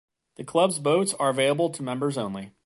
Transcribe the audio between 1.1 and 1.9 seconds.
are available to